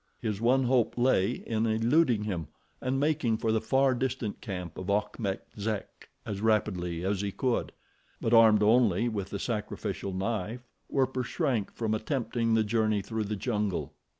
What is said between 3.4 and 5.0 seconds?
the far distant camp of